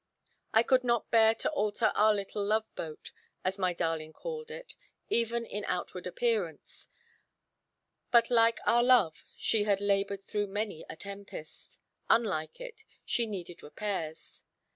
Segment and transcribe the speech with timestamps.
[0.51, 3.11] I could not bear to alter our little love boat,
[3.45, 4.73] as my darling called it,
[5.09, 6.89] even in outward appearance;
[8.09, 11.79] but like our love she had laboured through many a tempest;
[12.09, 14.43] unlike it, she needed repairs.